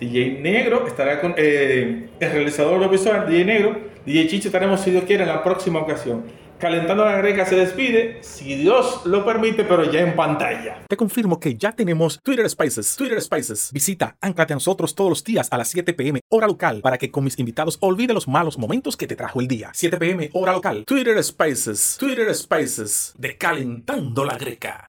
DJ 0.00 0.40
Negro 0.40 0.86
estará 0.86 1.20
con 1.20 1.34
eh, 1.36 2.08
el 2.20 2.30
realizador 2.30 2.88
visual, 2.88 3.28
DJ 3.28 3.44
Negro, 3.44 3.76
DJ 4.06 4.28
Chicho 4.28 4.48
estaremos 4.48 4.80
si 4.80 4.90
Dios 4.90 5.04
quiere 5.04 5.24
en 5.24 5.28
la 5.28 5.42
próxima 5.42 5.80
ocasión. 5.80 6.24
Calentando 6.58 7.04
la 7.04 7.16
Greca 7.18 7.46
se 7.46 7.54
despide, 7.54 8.18
si 8.22 8.56
Dios 8.56 9.02
lo 9.04 9.24
permite, 9.24 9.64
pero 9.64 9.84
ya 9.90 10.00
en 10.00 10.16
pantalla. 10.16 10.82
Te 10.88 10.96
confirmo 10.96 11.38
que 11.38 11.54
ya 11.54 11.70
tenemos 11.72 12.20
Twitter 12.20 12.48
Spaces. 12.50 12.96
Twitter 12.96 13.20
Spaces. 13.22 13.70
Visita, 13.72 14.16
anclate 14.20 14.54
a 14.54 14.56
nosotros 14.56 14.94
todos 14.96 15.10
los 15.10 15.24
días 15.24 15.48
a 15.52 15.56
las 15.56 15.68
7 15.68 15.94
pm 15.94 16.20
hora 16.28 16.48
local 16.48 16.80
para 16.80 16.98
que 16.98 17.12
con 17.12 17.22
mis 17.22 17.38
invitados 17.38 17.78
olvide 17.80 18.12
los 18.12 18.26
malos 18.26 18.58
momentos 18.58 18.96
que 18.96 19.06
te 19.06 19.14
trajo 19.14 19.40
el 19.40 19.46
día. 19.46 19.70
7 19.72 19.98
pm 19.98 20.30
hora 20.32 20.52
local. 20.52 20.84
Twitter 20.84 21.22
Spaces. 21.22 21.96
Twitter 21.98 22.34
Spaces. 22.34 23.14
De 23.16 23.36
Calentando 23.36 24.24
la 24.24 24.36
Greca. 24.36 24.84